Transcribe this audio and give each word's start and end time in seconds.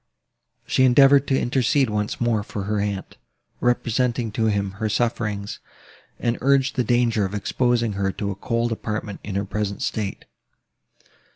She 0.65 0.83
endeavoured 0.83 1.27
to 1.27 1.39
intercede 1.39 1.87
once 1.91 2.19
more 2.19 2.41
for 2.41 2.63
her 2.63 2.79
aunt, 2.79 3.17
represented 3.59 4.33
to 4.33 4.47
him 4.47 4.71
her 4.81 4.89
sufferings, 4.89 5.59
and 6.19 6.39
urged 6.41 6.75
the 6.75 6.83
danger 6.83 7.23
of 7.23 7.35
exposing 7.35 7.93
her 7.93 8.11
to 8.13 8.31
a 8.31 8.35
cold 8.35 8.71
apartment 8.71 9.19
in 9.23 9.35
her 9.35 9.45
present 9.45 9.83
state. 9.83 10.25